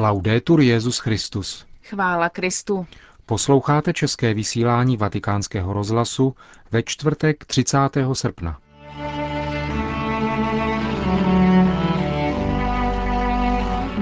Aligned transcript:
Laudetur 0.00 0.60
Jezus 0.60 0.98
Christus. 0.98 1.66
Chvála 1.82 2.28
Kristu. 2.28 2.86
Posloucháte 3.26 3.92
české 3.92 4.34
vysílání 4.34 4.96
Vatikánského 4.96 5.72
rozhlasu 5.72 6.34
ve 6.70 6.82
čtvrtek 6.82 7.44
30. 7.44 7.78
srpna. 8.12 8.58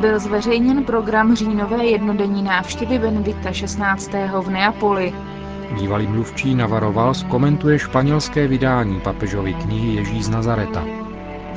Byl 0.01 0.19
zveřejněn 0.19 0.85
program 0.85 1.37
říjnové 1.37 1.87
jednodenní 1.87 2.43
návštěvy 2.43 2.99
Benedikta 2.99 3.51
XVI. 3.51 4.19
v 4.41 4.51
Neapoli. 4.51 5.15
Bývalý 5.81 6.07
mluvčí 6.07 6.55
Navaroval 6.55 7.15
komentuje 7.29 7.79
španělské 7.79 8.49
vydání 8.49 9.01
papežovy 9.01 9.55
knihy 9.55 9.95
Ježí 9.95 10.23
z 10.23 10.29
Nazareta. 10.29 10.98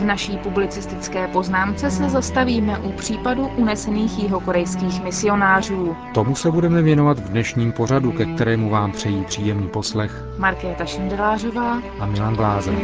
V 0.02 0.05
naší 0.05 0.38
publicistické 0.38 1.27
poznámce 1.27 1.91
se 1.91 2.09
zastavíme 2.09 2.79
u 2.79 2.91
případu 2.91 3.47
unesených 3.47 4.20
jihokorejských 4.20 5.04
misionářů. 5.04 5.95
Tomu 6.13 6.35
se 6.35 6.52
budeme 6.52 6.81
věnovat 6.81 7.20
v 7.20 7.30
dnešním 7.30 7.71
pořadu, 7.71 8.12
ke 8.12 8.26
kterému 8.26 8.70
vám 8.70 8.91
přejí 8.91 9.26
příjemný 9.26 9.67
poslech 9.67 10.12
Markéta 10.38 10.85
Šindelářová 10.85 11.81
a 11.99 12.05
Milan 12.05 12.35
Glázer. 12.35 12.76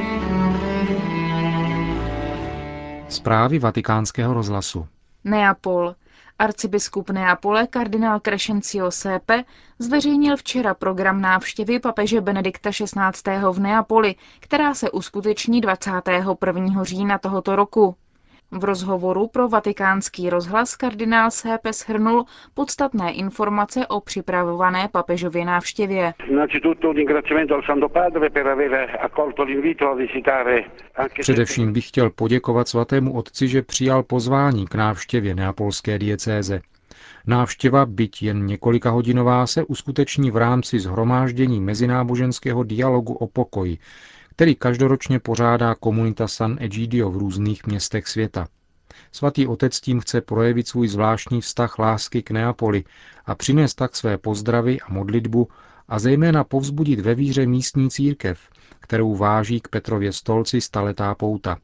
Zprávy 3.10 3.60
vatikánského 3.60 4.34
rozhlasu. 4.34 4.88
Neapol. 5.24 5.96
Arcibiskup 6.40 7.10
Neapole 7.10 7.68
kardinál 7.68 8.20
Crescencio 8.20 8.92
Sepe 8.92 9.44
zveřejnil 9.80 10.38
včera 10.38 10.74
program 10.74 11.22
návštěvy 11.22 11.80
papeže 11.80 12.22
Benedikta 12.22 12.70
XVI. 12.72 13.40
v 13.52 13.60
Neapoli, 13.60 14.16
která 14.40 14.74
se 14.74 14.92
uskuteční 14.92 15.62
21. 15.62 16.84
října 16.84 17.18
tohoto 17.18 17.56
roku. 17.56 17.96
V 18.52 18.64
rozhovoru 18.64 19.28
pro 19.28 19.48
vatikánský 19.50 20.30
rozhlas 20.30 20.76
kardinál 20.76 21.32
Sépe 21.32 21.74
shrnul 21.74 22.26
podstatné 22.54 23.12
informace 23.12 23.88
o 23.88 24.02
připravované 24.02 24.88
papežově 24.92 25.46
návštěvě. 25.46 26.14
Především 31.20 31.74
bych 31.74 31.88
chtěl 31.88 32.10
poděkovat 32.10 32.68
svatému 32.68 33.14
otci, 33.14 33.48
že 33.48 33.62
přijal 33.62 34.04
pozvání 34.04 34.68
k 34.68 34.76
návštěvě 34.76 35.36
neapolské 35.36 36.00
diecéze. 36.00 36.62
Návštěva, 37.28 37.86
byť 37.86 38.24
jen 38.24 38.46
několika 38.46 38.90
hodinová, 38.90 39.48
se 39.48 39.64
uskuteční 39.66 40.32
v 40.32 40.38
rámci 40.38 40.80
zhromáždění 40.80 41.62
mezináboženského 41.62 42.64
dialogu 42.64 43.14
o 43.14 43.28
pokoji, 43.28 43.78
který 44.38 44.56
každoročně 44.56 45.20
pořádá 45.20 45.76
komunita 45.76 46.28
San 46.28 46.58
Egidio 46.60 47.12
v 47.12 47.18
různých 47.18 47.68
městech 47.68 48.08
světa. 48.08 48.48
Svatý 49.12 49.48
otec 49.48 49.80
tím 49.80 50.00
chce 50.00 50.22
projevit 50.22 50.68
svůj 50.68 50.88
zvláštní 50.88 51.42
vztah 51.42 51.80
lásky 51.80 52.24
k 52.24 52.32
Neapoli 52.32 52.84
a 53.26 53.36
přinést 53.36 53.76
tak 53.76 53.96
své 53.96 54.18
pozdravy 54.18 54.80
a 54.82 54.94
modlitbu 54.94 55.48
a 55.88 56.00
zejména 56.00 56.44
povzbudit 56.44 57.00
ve 57.00 57.16
víře 57.16 57.46
místní 57.46 57.90
církev, 57.90 58.40
kterou 58.80 59.16
váží 59.16 59.60
k 59.60 59.68
Petrově 59.68 60.14
stolci 60.14 60.62
staletá 60.62 61.16
pouta. 61.16 61.58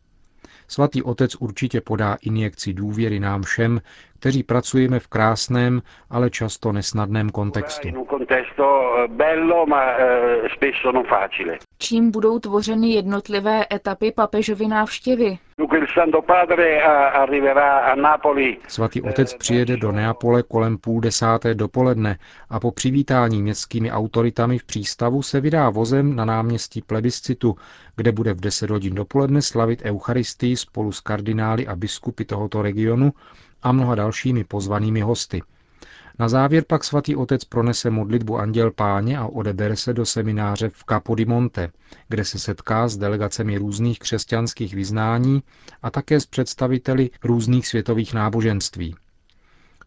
Svatý 0.67 1.03
otec 1.03 1.35
určitě 1.35 1.81
podá 1.81 2.13
injekci 2.21 2.73
důvěry 2.73 3.19
nám 3.19 3.43
všem, 3.43 3.81
kteří 4.23 4.43
pracujeme 4.43 4.99
v 4.99 5.07
krásném, 5.07 5.81
ale 6.09 6.29
často 6.29 6.71
nesnadném 6.71 7.29
kontextu. 7.29 7.87
Čím 11.77 12.11
budou 12.11 12.39
tvořeny 12.39 12.89
jednotlivé 12.89 13.65
etapy 13.73 14.11
papežovy 14.11 14.67
návštěvy? 14.67 15.37
Svatý 18.67 19.01
otec 19.01 19.33
přijede 19.33 19.77
do 19.77 19.91
Neapole 19.91 20.43
kolem 20.43 20.77
půl 20.77 21.01
desáté 21.01 21.55
dopoledne 21.55 22.17
a 22.49 22.59
po 22.59 22.71
přivítání 22.71 23.41
městskými 23.41 23.91
autoritami 23.91 24.57
v 24.59 24.63
přístavu 24.65 25.21
se 25.21 25.41
vydá 25.41 25.69
vozem 25.69 26.15
na 26.15 26.25
náměstí 26.25 26.81
plebiscitu, 26.81 27.55
kde 27.95 28.11
bude 28.11 28.33
v 28.33 28.41
10 28.41 28.69
hodin 28.69 28.95
dopoledne 28.95 29.41
slavit 29.41 29.81
Eucharistii 29.85 30.57
spolu 30.57 30.91
s 30.91 30.99
kardinály 30.99 31.67
a 31.67 31.75
biskupy 31.75 32.25
tohoto 32.25 32.61
regionu 32.61 33.11
a 33.63 33.71
mnoha 33.71 33.95
dalšími 33.95 34.43
pozvanými 34.43 35.01
hosty. 35.01 35.41
Na 36.19 36.29
závěr 36.29 36.63
pak 36.67 36.83
svatý 36.83 37.15
otec 37.15 37.43
pronese 37.45 37.89
modlitbu 37.89 38.37
Anděl 38.37 38.71
Páně 38.71 39.17
a 39.17 39.25
odebere 39.25 39.75
se 39.75 39.93
do 39.93 40.05
semináře 40.05 40.69
v 40.69 40.83
Capodimonte, 40.89 41.71
kde 42.09 42.25
se 42.25 42.39
setká 42.39 42.87
s 42.87 42.97
delegacemi 42.97 43.57
různých 43.57 43.99
křesťanských 43.99 44.73
vyznání 44.75 45.43
a 45.81 45.91
také 45.91 46.19
s 46.19 46.25
představiteli 46.25 47.09
různých 47.23 47.67
světových 47.67 48.13
náboženství. 48.13 48.95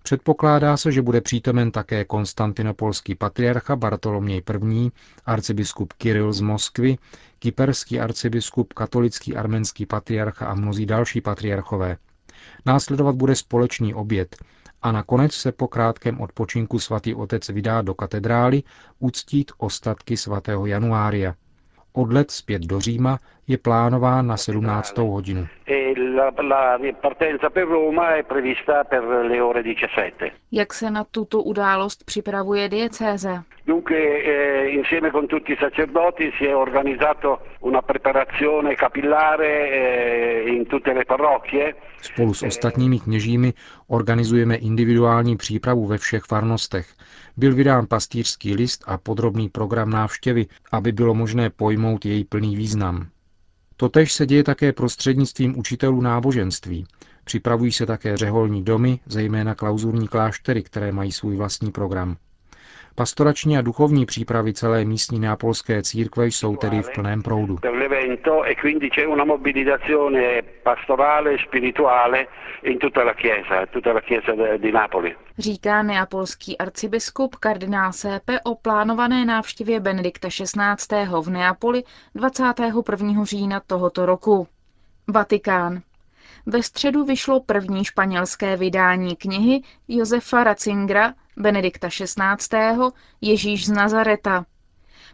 Předpokládá 0.03 0.77
se, 0.77 0.93
že 0.93 1.03
bude 1.03 1.21
přítomen 1.21 1.71
také 1.71 2.05
konstantinopolský 2.05 3.15
patriarcha 3.15 3.77
Bartoloměj 3.77 4.43
I., 4.73 4.91
arcibiskup 5.27 5.93
Kiril 5.93 6.33
z 6.33 6.41
Moskvy, 6.41 6.99
kyperský 7.39 8.01
arcibiskup, 8.01 8.73
katolický 8.73 9.37
arménský 9.37 9.87
patriarcha 9.87 10.47
a 10.47 10.55
mnozí 10.55 10.87
další 10.87 11.21
patriarchové. 11.21 11.97
Následovat 12.67 13.15
bude 13.17 13.35
společný 13.35 13.95
oběd 13.95 14.37
a 14.83 14.93
nakonec 14.93 15.33
se 15.33 15.53
po 15.53 15.69
krátkém 15.69 16.21
odpočinku 16.21 16.79
svatý 16.79 17.15
otec 17.15 17.49
vydá 17.49 17.83
do 17.83 17.95
katedrály 17.95 18.63
uctít 18.99 19.53
ostatky 19.59 20.17
svatého 20.17 20.67
Januária. 20.67 21.35
Odlet 21.93 22.31
zpět 22.31 22.63
do 22.63 22.81
Říma 22.81 23.21
je 23.49 23.59
plánován 23.59 24.27
na 24.27 24.37
17. 24.37 24.99
hodinu. 24.99 25.47
Jak 30.53 30.75
se 30.75 30.91
na 30.91 31.05
tuto 31.05 31.43
událost 31.43 32.05
připravuje 32.05 32.69
diecéze? 32.69 33.43
Dunque, 33.67 33.97
eh, 33.97 34.69
insieme 34.69 35.11
con 35.11 35.27
tutti 35.27 35.53
i 35.53 35.57
sacerdoti 35.57 36.33
si 36.39 36.47
è 36.47 36.55
organizzato 36.55 37.39
una 37.61 37.83
preparazione 37.83 38.75
capillare 38.75 39.71
eh, 39.71 40.55
in 40.55 40.67
tutte 40.67 40.93
le 40.93 41.05
parrocchie. 41.05 41.75
Spolu 42.03 42.35
s 42.35 42.43
ostatními 42.43 43.01
kněžími 43.01 43.53
organizujeme 43.87 44.57
individuální 44.57 45.37
přípravu 45.37 45.87
ve 45.87 45.99
všech 45.99 46.25
farnostech. 46.25 46.87
Byl 47.37 47.55
vydán 47.55 47.87
pastýřský 47.87 48.55
list 48.55 48.85
a 48.87 48.99
podrobný 48.99 49.49
program 49.49 49.91
návštěvy, 49.91 50.47
aby 50.73 50.93
bylo 50.93 51.15
možné 51.15 51.51
pojmout 51.51 52.05
její 52.05 52.25
plný 52.25 52.57
význam. 52.57 53.07
Totež 53.77 54.13
se 54.13 54.27
děje 54.27 54.45
také 54.45 54.73
prostřednictvím 54.73 55.59
učitelů 55.59 56.01
náboženství. 56.01 56.87
Připravují 57.25 57.73
se 57.73 57.87
také 57.87 58.17
řeholní 58.17 58.65
domy, 58.65 58.99
zejména 59.07 59.55
klauzurní 59.55 60.09
kláštery, 60.09 60.63
které 60.63 60.93
mají 60.93 61.13
svůj 61.13 61.37
vlastní 61.37 61.73
program. 61.73 62.17
Pastorační 62.95 63.59
a 63.59 63.63
duchovní 63.63 64.07
přípravy 64.07 64.53
celé 64.53 64.85
místní 64.85 65.21
neapolské 65.21 65.83
církve 65.83 66.27
jsou 66.27 66.57
tedy 66.57 66.83
v 66.83 66.91
plném 66.95 67.23
proudu. 67.23 67.59
Říká 75.39 75.83
neapolský 75.83 76.59
arcibiskup 76.59 77.37
kardinál 77.37 77.93
Sépe 77.93 78.41
o 78.41 78.55
plánované 78.55 79.25
návštěvě 79.25 79.81
Benedikta 79.81 80.29
XVI. 80.29 81.07
v 81.21 81.31
Neapoli 81.31 81.85
21. 82.15 83.25
října 83.25 83.61
tohoto 83.61 84.07
roku. 84.07 84.49
Vatikán. 85.09 85.83
Ve 86.47 86.63
středu 86.63 87.05
vyšlo 87.05 87.41
první 87.41 87.85
španělské 87.85 88.57
vydání 88.57 89.17
knihy 89.17 89.63
Josefa 89.89 90.45
Ratzingera 90.45 91.15
Benedikta 91.37 91.89
XVI. 91.89 92.93
Ježíš 93.21 93.67
z 93.67 93.71
Nazareta. 93.71 94.45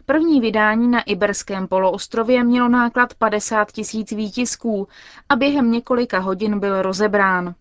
První 0.05 0.41
vydání 0.41 0.87
na 0.87 1.01
Iberském 1.01 1.67
poloostrově 1.67 2.43
mělo 2.43 2.69
náklad 2.69 3.13
50 3.13 3.71
tisíc 3.71 4.11
výtisků 4.11 4.87
a 5.29 5.35
během 5.35 5.71
několika 5.71 6.19
hodin 6.19 6.59
byl 6.59 6.81
rozebrán. 6.81 7.55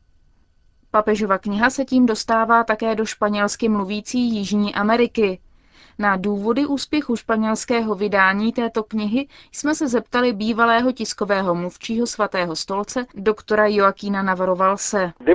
Papežova 0.94 1.38
kniha 1.38 1.70
se 1.70 1.84
tím 1.84 2.06
dostává 2.06 2.64
také 2.64 2.94
do 2.94 3.06
španělsky 3.06 3.68
mluvící 3.68 4.34
Jižní 4.34 4.74
Ameriky– 4.74 5.38
na 6.02 6.16
důvody 6.16 6.66
úspěchu 6.66 7.16
španělského 7.16 7.94
vydání 7.94 8.52
této 8.52 8.82
knihy 8.82 9.26
jsme 9.52 9.74
se 9.74 9.88
zeptali 9.88 10.32
bývalého 10.32 10.92
tiskového 10.92 11.54
mluvčího 11.54 12.06
svatého 12.06 12.56
stolce, 12.56 13.06
doktora 13.14 13.66
Joakína 13.66 14.22
Navarovalse. 14.22 15.12
Eh, 15.26 15.34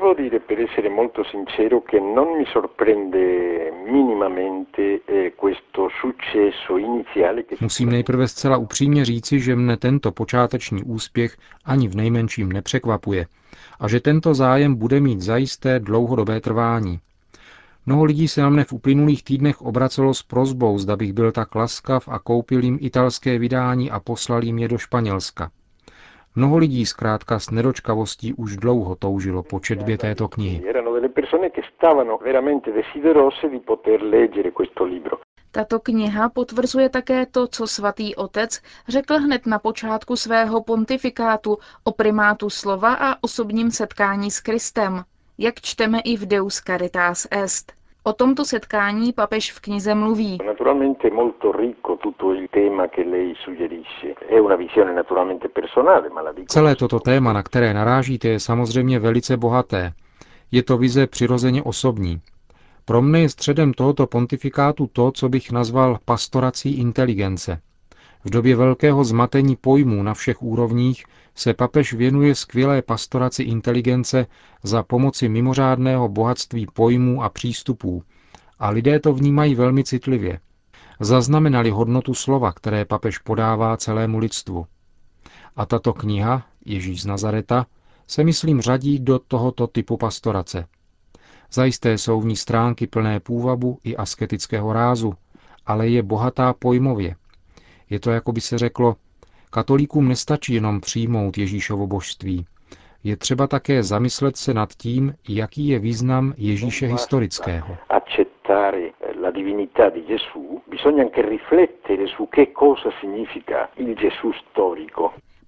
Musím 7.61 7.89
nejprve 7.89 8.27
zcela 8.27 8.57
upřímně 8.57 9.05
říci, 9.05 9.39
že 9.39 9.55
mne 9.55 9.77
tento 9.77 10.11
počáteční 10.11 10.83
úspěch 10.83 11.37
ani 11.65 11.87
v 11.87 11.95
nejmenším 11.95 12.51
nepřekvapuje 12.51 13.25
a 13.79 13.87
že 13.87 13.99
tento 13.99 14.33
zájem 14.33 14.75
bude 14.75 14.99
mít 14.99 15.21
zajisté 15.21 15.79
dlouhodobé 15.79 16.41
trvání. 16.41 16.99
Mnoho 17.87 18.03
lidí 18.03 18.27
se 18.27 18.41
na 18.41 18.49
mne 18.49 18.63
v 18.63 18.73
uplynulých 18.73 19.23
týdnech 19.23 19.61
obracelo 19.61 20.13
s 20.13 20.23
prozbou, 20.23 20.77
zda 20.77 20.95
bych 20.95 21.13
byl 21.13 21.31
tak 21.31 21.55
laskav 21.55 22.07
a 22.07 22.19
koupil 22.19 22.63
jim 22.63 22.77
italské 22.81 23.39
vydání 23.39 23.91
a 23.91 23.99
poslal 23.99 24.43
jim 24.43 24.57
je 24.57 24.67
do 24.67 24.77
Španělska. 24.77 25.51
Mnoho 26.35 26.57
lidí 26.57 26.85
zkrátka 26.85 27.39
s 27.39 27.49
nedočkavostí 27.49 28.33
už 28.33 28.57
dlouho 28.57 28.95
toužilo 28.95 29.43
po 29.43 29.59
četbě 29.59 29.97
této 29.97 30.27
knihy. 30.27 30.63
Tato 35.51 35.79
kniha 35.79 36.29
potvrzuje 36.29 36.89
také 36.89 37.25
to, 37.25 37.47
co 37.47 37.67
svatý 37.67 38.15
otec 38.15 38.61
řekl 38.87 39.13
hned 39.13 39.45
na 39.45 39.59
počátku 39.59 40.15
svého 40.15 40.63
pontifikátu 40.63 41.57
o 41.83 41.91
primátu 41.91 42.49
slova 42.49 42.93
a 42.93 43.15
osobním 43.21 43.71
setkání 43.71 44.31
s 44.31 44.39
Kristem, 44.39 45.03
jak 45.37 45.61
čteme 45.61 45.99
i 45.99 46.17
v 46.17 46.25
Deus 46.25 46.61
Caritas 46.61 47.27
Est. 47.31 47.76
O 48.07 48.13
tomto 48.13 48.45
setkání 48.45 49.13
papež 49.13 49.51
v 49.51 49.59
knize 49.59 49.95
mluví. 49.95 50.37
Celé 56.47 56.75
toto 56.75 56.99
téma, 56.99 57.33
na 57.33 57.43
které 57.43 57.73
narážíte, 57.73 58.27
je 58.27 58.39
samozřejmě 58.39 58.99
velice 58.99 59.37
bohaté. 59.37 59.91
Je 60.51 60.63
to 60.63 60.77
vize 60.77 61.07
přirozeně 61.07 61.63
osobní. 61.63 62.21
Pro 62.85 63.01
mne 63.01 63.19
je 63.19 63.29
středem 63.29 63.73
tohoto 63.73 64.07
pontifikátu 64.07 64.87
to, 64.93 65.11
co 65.11 65.29
bych 65.29 65.51
nazval 65.51 65.97
pastorací 66.05 66.79
inteligence. 66.79 67.61
V 68.27 68.29
době 68.29 68.55
velkého 68.55 69.03
zmatení 69.03 69.55
pojmů 69.55 70.03
na 70.03 70.13
všech 70.13 70.41
úrovních 70.43 71.05
se 71.35 71.53
papež 71.53 71.93
věnuje 71.93 72.35
skvělé 72.35 72.81
pastoraci 72.81 73.43
inteligence 73.43 74.27
za 74.63 74.83
pomoci 74.83 75.29
mimořádného 75.29 76.09
bohatství 76.09 76.67
pojmů 76.73 77.23
a 77.23 77.29
přístupů. 77.29 78.03
A 78.59 78.69
lidé 78.69 78.99
to 78.99 79.13
vnímají 79.13 79.55
velmi 79.55 79.83
citlivě. 79.83 80.39
Zaznamenali 80.99 81.69
hodnotu 81.69 82.13
slova, 82.13 82.51
které 82.51 82.85
papež 82.85 83.17
podává 83.17 83.77
celému 83.77 84.17
lidstvu. 84.17 84.65
A 85.55 85.65
tato 85.65 85.93
kniha, 85.93 86.45
Ježíš 86.65 87.01
z 87.01 87.05
Nazareta, 87.05 87.65
se 88.07 88.23
myslím 88.23 88.61
řadí 88.61 88.99
do 88.99 89.19
tohoto 89.19 89.67
typu 89.67 89.97
pastorace. 89.97 90.65
Zajisté 91.51 91.97
jsou 91.97 92.21
v 92.21 92.25
ní 92.25 92.35
stránky 92.35 92.87
plné 92.87 93.19
půvabu 93.19 93.79
i 93.83 93.95
asketického 93.97 94.73
rázu, 94.73 95.13
ale 95.65 95.87
je 95.87 96.03
bohatá 96.03 96.53
pojmově. 96.53 97.15
Je 97.89 97.99
to, 97.99 98.11
jako 98.11 98.31
by 98.31 98.41
se 98.41 98.57
řeklo, 98.57 98.95
katolíkům 99.49 100.07
nestačí 100.07 100.53
jenom 100.53 100.81
přijmout 100.81 101.37
Ježíšovo 101.37 101.87
božství. 101.87 102.45
Je 103.03 103.17
třeba 103.17 103.47
také 103.47 103.83
zamyslet 103.83 104.37
se 104.37 104.53
nad 104.53 104.73
tím, 104.73 105.13
jaký 105.29 105.67
je 105.67 105.79
význam 105.79 106.33
Ježíše 106.37 106.87
historického. 106.87 107.77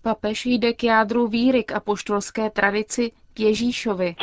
Papež 0.02 0.46
jde 0.46 0.74
k 0.74 0.84
jádru 0.84 1.28
víry, 1.28 1.64
k 1.64 1.72
apoštolské 1.72 2.50
tradici, 2.50 3.12
k 3.34 3.40
Ježíšovi. 3.40 4.16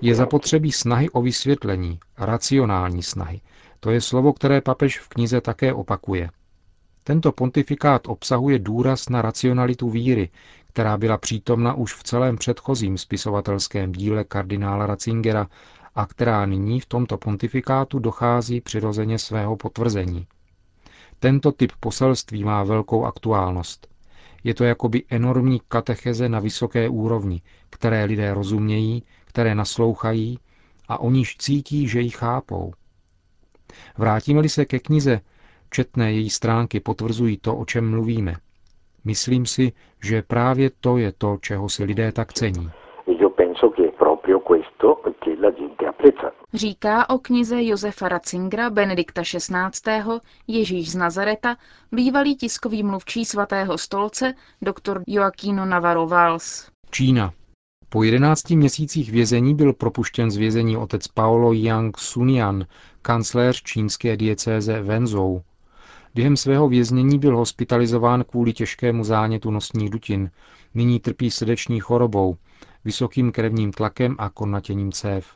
Je 0.00 0.14
zapotřebí 0.14 0.72
snahy 0.72 1.10
o 1.10 1.22
vysvětlení, 1.22 1.98
racionální 2.18 3.02
snahy. 3.02 3.40
To 3.80 3.90
je 3.90 4.00
slovo, 4.00 4.32
které 4.32 4.60
papež 4.60 5.00
v 5.00 5.08
knize 5.08 5.40
také 5.40 5.72
opakuje. 5.72 6.30
Tento 7.04 7.32
pontifikát 7.32 8.08
obsahuje 8.08 8.58
důraz 8.58 9.08
na 9.08 9.22
racionalitu 9.22 9.90
víry, 9.90 10.30
která 10.68 10.96
byla 10.96 11.18
přítomna 11.18 11.74
už 11.74 11.94
v 11.94 12.02
celém 12.02 12.36
předchozím 12.36 12.98
spisovatelském 12.98 13.92
díle 13.92 14.24
kardinála 14.24 14.86
Ratzingera 14.86 15.46
a 15.94 16.06
která 16.06 16.46
nyní 16.46 16.80
v 16.80 16.86
tomto 16.86 17.18
pontifikátu 17.18 17.98
dochází 17.98 18.60
přirozeně 18.60 19.18
svého 19.18 19.56
potvrzení. 19.56 20.26
Tento 21.20 21.52
typ 21.52 21.72
poselství 21.80 22.44
má 22.44 22.64
velkou 22.64 23.04
aktuálnost. 23.04 23.88
Je 24.44 24.54
to 24.54 24.64
jakoby 24.64 25.02
enormní 25.10 25.60
katecheze 25.68 26.28
na 26.28 26.40
vysoké 26.40 26.88
úrovni, 26.88 27.42
které 27.70 28.04
lidé 28.04 28.34
rozumějí, 28.34 29.02
které 29.24 29.54
naslouchají 29.54 30.38
a 30.88 31.00
o 31.00 31.10
níž 31.10 31.36
cítí, 31.36 31.88
že 31.88 32.00
ji 32.00 32.10
chápou. 32.10 32.72
Vrátíme-li 33.98 34.48
se 34.48 34.64
ke 34.64 34.78
knize, 34.78 35.20
četné 35.70 36.12
její 36.12 36.30
stránky 36.30 36.80
potvrzují 36.80 37.38
to, 37.38 37.56
o 37.56 37.64
čem 37.64 37.90
mluvíme. 37.90 38.34
Myslím 39.04 39.46
si, 39.46 39.72
že 40.04 40.22
právě 40.22 40.70
to 40.80 40.96
je 40.96 41.12
to, 41.12 41.36
čeho 41.40 41.68
si 41.68 41.84
lidé 41.84 42.12
tak 42.12 42.32
cení. 42.32 42.70
Říká 46.54 47.10
o 47.10 47.18
knize 47.18 47.64
Josefa 47.64 48.08
Ratzingera 48.08 48.70
Benedikta 48.70 49.22
XVI. 49.22 50.20
Ježíš 50.46 50.90
z 50.90 50.94
Nazareta, 50.94 51.56
bývalý 51.92 52.36
tiskový 52.36 52.82
mluvčí 52.82 53.24
svatého 53.24 53.78
stolce, 53.78 54.34
doktor 54.62 55.02
Joaquino 55.06 55.66
Navarro 55.66 56.06
Valls. 56.06 56.70
Čína. 56.90 57.32
Po 57.88 58.02
jedenácti 58.02 58.56
měsících 58.56 59.10
vězení 59.10 59.54
byl 59.54 59.72
propuštěn 59.72 60.30
z 60.30 60.36
vězení 60.36 60.76
otec 60.76 61.08
Paolo 61.08 61.52
Yang 61.52 61.98
Sunian, 61.98 62.66
kancléř 63.02 63.62
čínské 63.62 64.16
diecéze 64.16 64.82
Wenzhou. 64.82 65.42
Během 66.14 66.36
svého 66.36 66.68
věznění 66.68 67.18
byl 67.18 67.36
hospitalizován 67.36 68.24
kvůli 68.24 68.52
těžkému 68.52 69.04
zánětu 69.04 69.50
nosních 69.50 69.90
dutin. 69.90 70.30
Nyní 70.74 71.00
trpí 71.00 71.30
srdeční 71.30 71.80
chorobou, 71.80 72.36
vysokým 72.88 73.32
krevním 73.32 73.72
tlakem 73.72 74.16
a 74.18 74.28
konatěním 74.28 74.92
cév. 74.92 75.26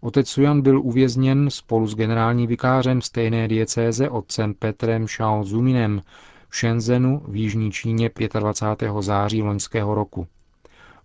Otec 0.00 0.28
Sujan 0.28 0.62
byl 0.62 0.80
uvězněn 0.80 1.50
spolu 1.50 1.86
s 1.86 1.94
generálním 1.94 2.46
vikářem 2.46 3.02
stejné 3.02 3.48
diecéze 3.48 4.10
otcem 4.10 4.54
Petrem 4.54 5.08
Shao 5.08 5.44
Zuminem 5.44 6.02
v 6.48 6.56
Shenzhenu 6.56 7.22
v 7.28 7.36
Jižní 7.36 7.72
Číně 7.72 8.10
25. 8.38 8.92
září 9.00 9.42
loňského 9.42 9.94
roku. 9.94 10.26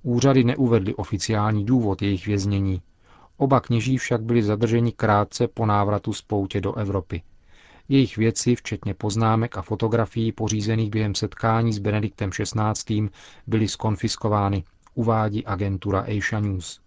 Úřady 0.04 0.44
neuvedly 0.44 0.96
oficiální 0.96 1.66
důvod 1.66 2.02
jejich 2.02 2.28
věznění. 2.28 2.82
Oba 3.38 3.60
kněží 3.60 3.98
však 3.98 4.22
byli 4.22 4.44
zadrženi 4.44 4.92
krátce 4.92 5.48
po 5.48 5.66
návratu 5.66 6.14
z 6.14 6.22
poutě 6.22 6.62
do 6.62 6.76
Evropy. 6.76 7.22
Jejich 7.90 8.18
věci, 8.18 8.56
včetně 8.56 8.94
poznámek 8.94 9.58
a 9.58 9.62
fotografií 9.62 10.32
pořízených 10.32 10.90
během 10.90 11.16
setkání 11.16 11.74
s 11.74 11.80
Benediktem 11.80 12.30
XVI., 12.30 13.10
byly 13.48 13.68
skonfiskovány, 13.68 14.64
uvádí 14.96 15.46
agentura 15.46 16.00
Asia 16.00 16.40
News. 16.40 16.80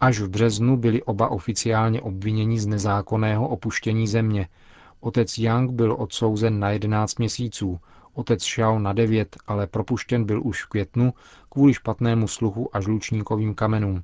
Až 0.00 0.20
v 0.20 0.28
březnu 0.28 0.76
byli 0.76 1.02
oba 1.02 1.28
oficiálně 1.28 2.00
obviněni 2.00 2.60
z 2.60 2.66
nezákonného 2.66 3.48
opuštění 3.48 4.08
země. 4.08 4.48
Otec 5.00 5.38
Yang 5.38 5.70
byl 5.70 5.96
odsouzen 5.98 6.60
na 6.60 6.70
11 6.70 7.18
měsíců, 7.18 7.78
otec 8.14 8.42
Xiao 8.44 8.78
na 8.78 8.92
9, 8.92 9.36
ale 9.46 9.66
propuštěn 9.66 10.24
byl 10.24 10.42
už 10.44 10.64
v 10.64 10.68
květnu 10.68 11.14
kvůli 11.48 11.74
špatnému 11.74 12.28
sluchu 12.28 12.76
a 12.76 12.80
žlučníkovým 12.80 13.54
kamenům. 13.54 14.02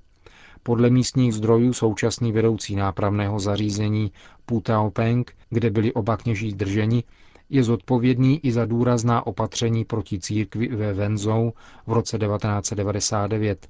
Podle 0.62 0.90
místních 0.90 1.34
zdrojů 1.34 1.72
současný 1.72 2.32
vedoucí 2.32 2.76
nápravného 2.76 3.40
zařízení 3.40 4.12
Pu 4.46 4.62
Peng, 4.92 5.32
kde 5.50 5.70
byli 5.70 5.92
oba 5.92 6.16
kněží 6.16 6.52
drženi, 6.52 7.04
je 7.50 7.64
zodpovědný 7.64 8.40
i 8.46 8.52
za 8.52 8.64
důrazná 8.66 9.26
opatření 9.26 9.84
proti 9.84 10.18
církvi 10.20 10.68
ve 10.68 10.92
Wenzhou 10.92 11.52
v 11.86 11.92
roce 11.92 12.18
1999. 12.18 13.68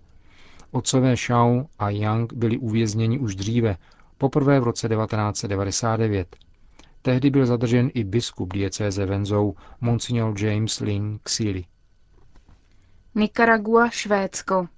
Otcové 0.70 1.16
Shao 1.16 1.66
a 1.78 1.90
Yang 1.90 2.32
byli 2.32 2.58
uvězněni 2.58 3.18
už 3.18 3.34
dříve, 3.34 3.76
poprvé 4.18 4.60
v 4.60 4.64
roce 4.64 4.88
1999. 4.88 6.36
Tehdy 7.02 7.30
byl 7.30 7.46
zadržen 7.46 7.90
i 7.94 8.04
biskup 8.04 8.52
diecéze 8.52 9.06
Wenzhou, 9.06 9.54
monsignor 9.80 10.34
James 10.44 10.80
Lin 10.80 11.18
Xili. 11.22 11.64
Nicaragua, 13.14 13.88
Švédsko. 13.90 14.68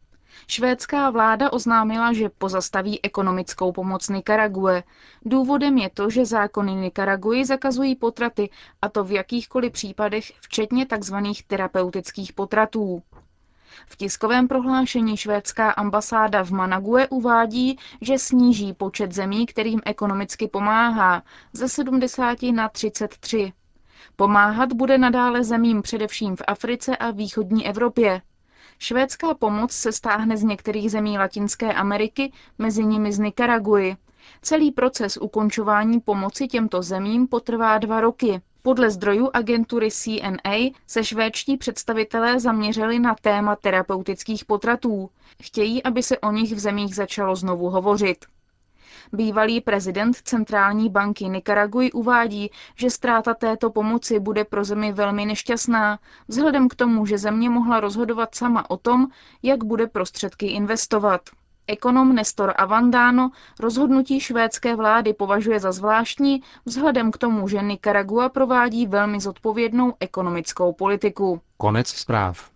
Švédská 0.49 1.11
vláda 1.11 1.53
oznámila, 1.53 2.13
že 2.13 2.29
pozastaví 2.29 3.05
ekonomickou 3.05 3.73
pomoc 3.73 4.09
Nikarague. 4.09 4.83
Důvodem 5.25 5.79
je 5.79 5.91
to, 5.91 6.11
že 6.11 6.25
zákony 6.27 6.75
Nikaraguji 6.75 7.45
zakazují 7.45 7.97
potraty, 7.97 8.51
a 8.83 8.89
to 8.89 9.05
v 9.05 9.13
jakýchkoliv 9.13 9.73
případech, 9.73 10.33
včetně 10.41 10.87
tzv. 10.87 11.17
terapeutických 11.47 12.33
potratů. 12.33 13.03
V 13.87 13.97
tiskovém 13.97 14.49
prohlášení 14.49 15.17
švédská 15.17 15.71
ambasáda 15.71 16.45
v 16.45 16.51
Manague 16.51 17.09
uvádí, 17.09 17.79
že 18.01 18.19
sníží 18.19 18.73
počet 18.73 19.13
zemí, 19.13 19.47
kterým 19.47 19.81
ekonomicky 19.85 20.49
pomáhá, 20.49 21.23
ze 21.53 21.69
70 21.69 22.43
na 22.43 22.69
33. 22.69 23.53
Pomáhat 24.17 24.73
bude 24.73 24.99
nadále 24.99 25.45
zemím 25.45 25.83
především 25.83 26.37
v 26.37 26.43
Africe 26.47 26.97
a 26.97 27.11
východní 27.11 27.67
Evropě. 27.67 28.23
Švédská 28.79 29.35
pomoc 29.35 29.73
se 29.73 29.93
stáhne 29.93 30.37
z 30.37 30.43
některých 30.43 30.91
zemí 30.91 31.19
Latinské 31.19 31.73
Ameriky, 31.75 32.33
mezi 32.59 32.85
nimi 32.85 33.13
z 33.13 33.19
Nikaraguji. 33.19 33.97
Celý 34.43 34.71
proces 34.73 35.17
ukončování 35.17 36.01
pomoci 36.01 36.49
těmto 36.49 36.83
zemím 36.83 37.27
potrvá 37.29 37.79
dva 37.79 38.01
roky. 38.01 38.41
Podle 38.63 38.91
zdrojů 38.91 39.31
agentury 39.35 39.91
CNA 39.91 40.57
se 40.87 41.05
švédští 41.05 41.57
představitelé 41.57 42.41
zaměřili 42.41 42.99
na 42.99 43.15
téma 43.15 43.57
terapeutických 43.57 44.45
potratů. 44.45 45.11
Chtějí, 45.43 45.83
aby 45.83 46.03
se 46.03 46.19
o 46.19 46.33
nich 46.33 46.53
v 46.55 46.59
zemích 46.59 46.95
začalo 46.95 47.37
znovu 47.37 47.71
hovořit. 47.71 48.25
Bývalý 49.13 49.61
prezident 49.61 50.17
centrální 50.17 50.91
banky 50.91 51.29
Nicaraguy 51.29 51.93
uvádí, 51.93 52.51
že 52.77 52.91
ztráta 52.91 53.35
této 53.35 53.71
pomoci 53.71 54.21
bude 54.21 54.45
pro 54.45 54.65
zemi 54.65 54.93
velmi 54.93 55.27
nešťastná, 55.27 55.99
vzhledem 56.29 56.69
k 56.69 56.75
tomu, 56.75 57.07
že 57.07 57.19
země 57.19 57.51
mohla 57.51 57.81
rozhodovat 57.81 58.35
sama 58.35 58.71
o 58.71 58.77
tom, 58.77 59.07
jak 59.43 59.65
bude 59.65 59.87
prostředky 59.87 60.47
investovat. 60.47 61.21
Ekonom 61.67 62.15
Nestor 62.15 62.55
Avandano 62.57 63.31
rozhodnutí 63.61 64.21
švédské 64.21 64.77
vlády 64.77 65.13
považuje 65.13 65.61
za 65.61 65.73
zvláštní 65.73 66.43
vzhledem 66.65 67.11
k 67.11 67.19
tomu, 67.19 67.49
že 67.49 67.63
Nicaragua 67.63 68.29
provádí 68.29 68.87
velmi 68.87 69.21
zodpovědnou 69.21 69.95
ekonomickou 70.01 70.73
politiku. 70.73 71.41
Konec 71.57 71.89
zpráv. 71.89 72.56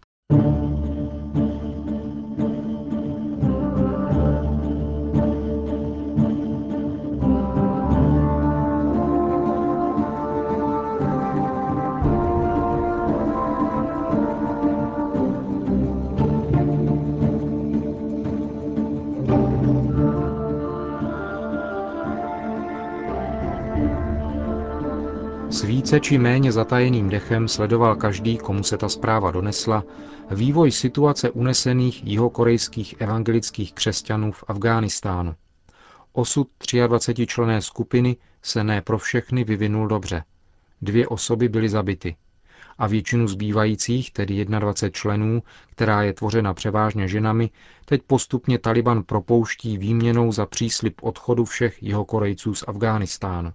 Více 25.71 26.01
či 26.01 26.19
méně 26.19 26.53
zatajeným 26.53 27.09
dechem 27.09 27.49
sledoval 27.49 27.97
každý, 27.97 28.39
komu 28.39 28.63
se 28.63 28.79
ta 28.79 28.89
zpráva 28.89 29.31
donesla, 29.31 29.85
vývoj 30.31 30.71
situace 30.71 31.31
unesených 31.31 32.05
jihokorejských 32.05 33.01
evangelických 33.01 33.73
křesťanů 33.73 34.33
v 34.33 34.45
Afghánistánu. 34.49 35.35
Osud 36.13 36.49
23 36.87 37.27
člené 37.27 37.63
skupiny 37.63 38.17
se 38.43 38.65
ne 38.65 38.83
pro 38.83 38.99
všechny 38.99 39.45
vyvinul 39.45 39.89
dobře. 39.89 40.25
Dvě 40.83 41.09
osoby 41.09 41.49
byly 41.49 41.69
zabity. 41.69 42.17
A 42.79 42.87
většinu 42.87 43.29
zbývajících, 43.29 44.11
tedy 44.11 44.45
21 44.45 44.91
členů, 44.91 45.43
která 45.71 46.03
je 46.03 46.13
tvořena 46.13 46.55
převážně 46.55 47.09
ženami, 47.09 47.51
teď 47.85 48.03
postupně 48.07 48.59
Taliban 48.59 49.03
propouští 49.03 49.79
výměnou 49.79 50.33
za 50.33 50.47
příslip 50.47 50.95
odchodu 51.03 51.45
všech 51.45 51.83
jeho 51.83 52.05
Korejců 52.05 52.55
z 52.55 52.65
Afghánistánu. 52.67 53.53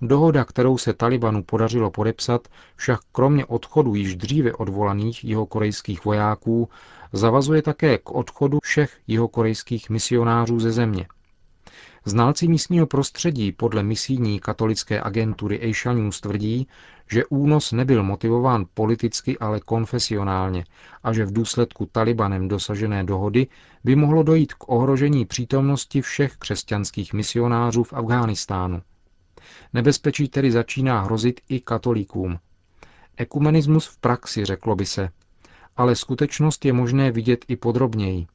Dohoda, 0.00 0.44
kterou 0.44 0.78
se 0.78 0.92
Talibanu 0.92 1.42
podařilo 1.42 1.90
podepsat, 1.90 2.48
však 2.76 3.00
kromě 3.12 3.46
odchodu 3.46 3.94
již 3.94 4.16
dříve 4.16 4.52
odvolaných 4.52 5.24
jihokorejských 5.24 6.04
vojáků 6.04 6.68
zavazuje 7.12 7.62
také 7.62 7.98
k 7.98 8.10
odchodu 8.10 8.58
všech 8.62 8.98
jihokorejských 9.06 9.90
misionářů 9.90 10.60
ze 10.60 10.72
země. 10.72 11.06
Znalci 12.04 12.48
místního 12.48 12.86
prostředí 12.86 13.52
podle 13.52 13.82
misijní 13.82 14.40
katolické 14.40 15.00
agentury 15.00 15.70
Asia 15.70 15.92
News 15.94 16.20
tvrdí, 16.20 16.68
že 17.10 17.26
únos 17.26 17.72
nebyl 17.72 18.02
motivován 18.02 18.64
politicky, 18.74 19.38
ale 19.38 19.60
konfesionálně 19.60 20.64
a 21.02 21.12
že 21.12 21.24
v 21.24 21.32
důsledku 21.32 21.86
Talibanem 21.92 22.48
dosažené 22.48 23.04
dohody 23.04 23.46
by 23.84 23.96
mohlo 23.96 24.22
dojít 24.22 24.54
k 24.54 24.68
ohrožení 24.68 25.26
přítomnosti 25.26 26.02
všech 26.02 26.36
křesťanských 26.36 27.12
misionářů 27.12 27.84
v 27.84 27.92
Afghánistánu. 27.92 28.82
Nebezpečí 29.72 30.28
tedy 30.28 30.50
začíná 30.52 31.00
hrozit 31.02 31.40
i 31.48 31.60
katolíkům. 31.60 32.38
Ekumenismus 33.16 33.86
v 33.86 33.98
praxi, 33.98 34.44
řeklo 34.44 34.76
by 34.76 34.86
se. 34.86 35.10
Ale 35.76 35.96
skutečnost 35.96 36.64
je 36.64 36.72
možné 36.72 37.10
vidět 37.12 37.44
i 37.48 37.56
podrobněji. 37.56 38.26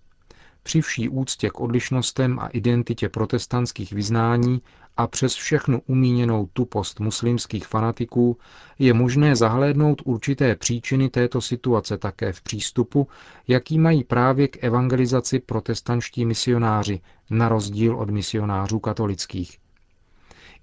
Při 0.64 0.82
vší 0.82 1.10
úctě 1.10 1.50
k 1.50 1.60
odlišnostem 1.60 2.40
a 2.40 2.48
identitě 2.48 3.10
protestantských 3.10 3.94
vyznání 3.94 4.62
a 4.98 5.08
přes 5.08 5.34
všechnu 5.36 5.82
umíněnou 5.88 6.50
tupost 6.54 7.00
muslimských 7.00 7.68
fanatiků 7.68 8.38
je 8.80 8.94
možné 8.94 9.36
zahlédnout 9.36 10.02
určité 10.06 10.56
příčiny 10.56 11.10
této 11.10 11.42
situace 11.42 11.98
také 11.98 12.34
v 12.34 12.42
přístupu, 12.42 13.08
jaký 13.48 13.80
mají 13.80 14.04
právě 14.04 14.48
k 14.48 14.64
evangelizaci 14.64 15.40
protestanští 15.40 16.26
misionáři, 16.26 17.02
na 17.30 17.50
rozdíl 17.50 17.96
od 17.96 18.10
misionářů 18.10 18.80
katolických. 18.80 19.58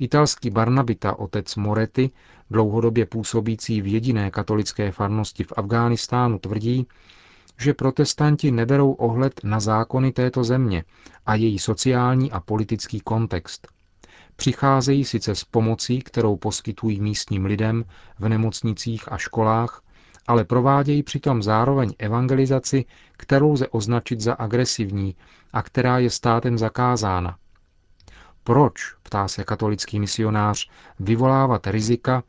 Italský 0.01 0.51
barnabita 0.51 1.19
otec 1.19 1.57
Moretti, 1.57 2.11
dlouhodobě 2.51 3.07
působící 3.07 3.83
v 3.83 3.87
jediné 3.87 4.31
katolické 4.31 4.93
farnosti 4.93 5.45
v 5.45 5.53
Afghánistánu, 5.57 6.39
tvrdí, 6.39 6.87
že 7.59 7.75
protestanti 7.75 8.51
neberou 8.51 8.93
ohled 8.93 9.41
na 9.45 9.61
zákony 9.61 10.13
této 10.13 10.45
země 10.45 10.85
a 11.27 11.35
její 11.35 11.59
sociální 11.59 12.33
a 12.33 12.41
politický 12.41 13.01
kontext. 13.01 13.69
Přicházejí 14.37 15.05
sice 15.05 15.35
s 15.35 15.45
pomocí, 15.45 15.99
kterou 15.99 16.37
poskytují 16.37 17.01
místním 17.01 17.45
lidem 17.45 17.85
v 18.19 18.29
nemocnicích 18.29 19.13
a 19.13 19.19
školách, 19.19 19.83
ale 20.27 20.45
provádějí 20.45 21.03
přitom 21.03 21.43
zároveň 21.43 21.95
evangelizaci, 21.99 22.85
kterou 23.17 23.53
lze 23.53 23.69
označit 23.69 24.21
za 24.21 24.35
agresivní 24.35 25.17
a 25.53 25.63
která 25.63 25.99
je 25.99 26.11
státem 26.11 26.59
zakázána. 26.59 27.37
Proč, 28.45 28.95
ptá 29.03 29.29
se 29.29 29.45
katolický 29.45 30.01
misionář, 30.01 30.71
vyvolávat 31.01 31.67
rizika, 31.67 32.23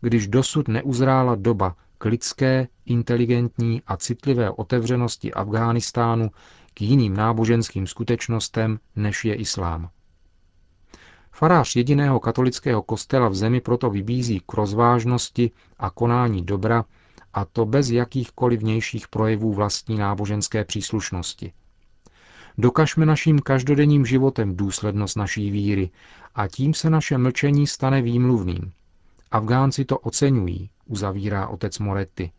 když 0.00 0.28
dosud 0.28 0.68
neuzrála 0.68 1.34
doba 1.34 1.76
k 1.98 2.04
lidské, 2.04 2.68
inteligentní 2.86 3.82
a 3.86 3.96
citlivé 3.96 4.50
otevřenosti 4.50 5.32
Afghánistánu 5.32 6.30
k 6.74 6.82
jiným 6.82 7.16
náboženským 7.16 7.86
skutečnostem, 7.86 8.78
než 8.96 9.24
je 9.24 9.34
islám. 9.34 9.90
Farář 11.32 11.76
jediného 11.76 12.20
katolického 12.20 12.82
kostela 12.82 13.28
v 13.28 13.34
zemi 13.34 13.60
proto 13.60 13.90
vybízí 13.90 14.40
k 14.46 14.52
rozvážnosti 14.54 15.50
a 15.78 15.90
konání 15.90 16.44
dobra, 16.44 16.84
a 17.34 17.44
to 17.44 17.64
bez 17.64 17.90
jakýchkoliv 17.90 18.60
vnějších 18.60 19.08
projevů 19.08 19.54
vlastní 19.54 19.98
náboženské 19.98 20.64
příslušnosti. 20.64 21.52
Dokažme 22.58 23.06
naším 23.06 23.38
každodenním 23.38 24.06
životem 24.06 24.56
důslednost 24.56 25.16
naší 25.16 25.50
víry 25.50 25.90
a 26.34 26.48
tím 26.48 26.74
se 26.74 26.90
naše 26.90 27.18
mlčení 27.18 27.66
stane 27.66 28.02
výmluvným. 28.02 28.72
Afgánci 29.30 29.84
to 29.84 29.98
oceňují, 29.98 30.70
uzavírá 30.86 31.46
otec 31.48 31.78
Moretti. 31.78 32.30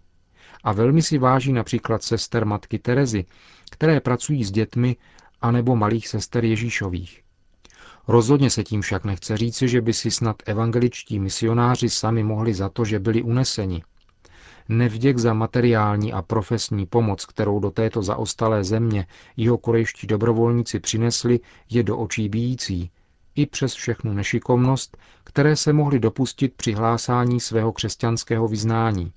A 0.64 0.74
velmi 0.74 1.02
si 1.02 1.18
váží 1.18 1.54
například 1.54 2.04
sester 2.04 2.46
matky 2.46 2.80
Terezy, 2.80 3.26
které 3.72 4.00
pracují 4.00 4.44
s 4.44 4.52
dětmi, 4.52 4.96
anebo 5.42 5.76
malých 5.76 6.08
sester 6.08 6.46
Ježíšových. 6.46 7.22
Rozhodně 8.08 8.50
se 8.50 8.64
tím 8.64 8.82
však 8.82 9.04
nechce 9.04 9.38
říci, 9.38 9.68
že 9.68 9.82
by 9.82 9.94
si 9.94 10.12
snad 10.12 10.36
evangeličtí 10.46 11.20
misionáři 11.20 11.90
sami 11.90 12.24
mohli 12.24 12.54
za 12.54 12.70
to, 12.70 12.86
že 12.86 13.00
byli 13.00 13.22
uneseni. 13.22 13.84
Nevděk 14.70 15.18
za 15.18 15.34
materiální 15.34 16.14
a 16.14 16.22
profesní 16.22 16.86
pomoc, 16.86 17.26
kterou 17.26 17.60
do 17.60 17.72
této 17.72 18.04
zaostalé 18.04 18.64
země 18.64 19.08
jeho 19.38 19.58
korejští 19.58 20.08
dobrovolníci 20.08 20.80
přinesli, 20.80 21.40
je 21.70 21.84
do 21.84 21.98
očí 21.98 22.30
bíjící, 22.30 22.92
i 23.36 23.46
přes 23.46 23.74
všechnu 23.74 24.14
nešikovnost, 24.14 24.98
které 25.24 25.56
se 25.56 25.74
mohli 25.74 26.00
dopustit 26.00 26.54
při 26.54 26.74
hlásání 26.74 27.40
svého 27.40 27.72
křesťanského 27.74 28.48
vyznání. 28.48 29.12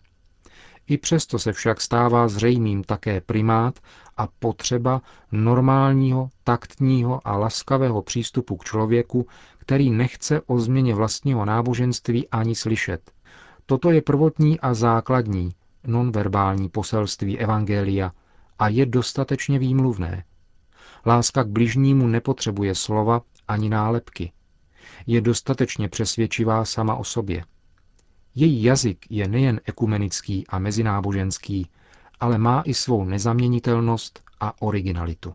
I 0.86 0.98
přesto 0.98 1.38
se 1.38 1.52
však 1.52 1.80
stává 1.80 2.28
zřejmým 2.28 2.84
také 2.84 3.20
primát 3.20 3.78
a 4.16 4.26
potřeba 4.26 5.02
normálního, 5.32 6.28
taktního 6.44 7.20
a 7.28 7.36
laskavého 7.36 8.02
přístupu 8.02 8.56
k 8.56 8.64
člověku, 8.64 9.26
který 9.58 9.90
nechce 9.90 10.40
o 10.40 10.58
změně 10.58 10.94
vlastního 10.94 11.44
náboženství 11.44 12.28
ani 12.28 12.54
slyšet. 12.54 13.10
Toto 13.72 13.90
je 13.90 14.02
prvotní 14.02 14.60
a 14.60 14.74
základní, 14.74 15.54
nonverbální 15.86 16.68
poselství 16.68 17.38
Evangelia 17.38 18.12
a 18.58 18.68
je 18.68 18.86
dostatečně 18.86 19.58
výmluvné. 19.58 20.24
Láska 21.06 21.42
k 21.42 21.46
bližnímu 21.48 22.06
nepotřebuje 22.06 22.74
slova 22.74 23.22
ani 23.48 23.68
nálepky. 23.68 24.32
Je 25.06 25.20
dostatečně 25.20 25.88
přesvědčivá 25.88 26.64
sama 26.64 26.94
o 26.94 27.04
sobě. 27.04 27.44
Její 28.34 28.62
jazyk 28.62 29.06
je 29.10 29.28
nejen 29.28 29.60
ekumenický 29.64 30.46
a 30.48 30.58
mezináboženský, 30.58 31.66
ale 32.20 32.38
má 32.38 32.62
i 32.66 32.74
svou 32.74 33.04
nezaměnitelnost 33.04 34.22
a 34.40 34.62
originalitu. 34.62 35.34